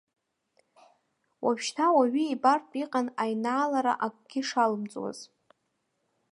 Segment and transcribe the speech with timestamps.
[1.43, 5.19] Уажәшьҭа уаҩы ибартә иҟан аинаалара акгьы шалымҵуаз.